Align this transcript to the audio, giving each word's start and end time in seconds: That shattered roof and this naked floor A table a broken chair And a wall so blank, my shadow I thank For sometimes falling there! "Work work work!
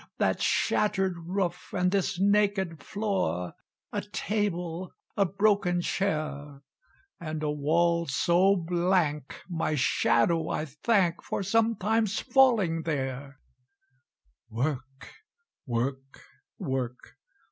That 0.17 0.41
shattered 0.41 1.13
roof 1.27 1.73
and 1.77 1.91
this 1.91 2.19
naked 2.19 2.81
floor 2.81 3.53
A 3.93 4.01
table 4.01 4.95
a 5.15 5.25
broken 5.25 5.79
chair 5.79 6.63
And 7.19 7.43
a 7.43 7.51
wall 7.51 8.07
so 8.07 8.55
blank, 8.55 9.43
my 9.47 9.75
shadow 9.75 10.49
I 10.49 10.65
thank 10.65 11.21
For 11.21 11.43
sometimes 11.43 12.19
falling 12.19 12.81
there! 12.81 13.37
"Work 14.49 15.11
work 15.67 16.23
work! 16.57 17.13